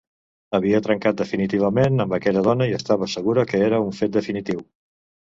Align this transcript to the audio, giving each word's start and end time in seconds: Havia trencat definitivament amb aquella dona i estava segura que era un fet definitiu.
Havia 0.59 0.77
trencat 0.85 1.19
definitivament 1.19 2.03
amb 2.05 2.15
aquella 2.17 2.43
dona 2.47 2.67
i 2.71 2.73
estava 2.79 3.11
segura 3.17 3.45
que 3.53 3.61
era 3.67 3.83
un 3.89 3.93
fet 4.01 4.15
definitiu. 4.17 4.65